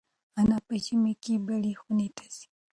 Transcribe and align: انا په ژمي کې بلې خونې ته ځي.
انا 0.39 0.57
په 0.67 0.73
ژمي 0.85 1.13
کې 1.23 1.33
بلې 1.45 1.73
خونې 1.81 2.09
ته 2.17 2.25
ځي. 2.33 2.45